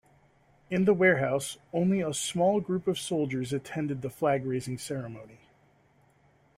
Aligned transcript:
In 0.71 0.85
the 0.85 0.95
warehouse, 0.95 1.57
only 1.73 2.01
a 2.01 2.11
small 2.11 2.59
group 2.59 2.87
of 2.87 2.97
soldiers 2.97 3.53
attended 3.53 4.01
the 4.01 4.09
flag-raising 4.09 4.79
ceremony. 4.79 5.41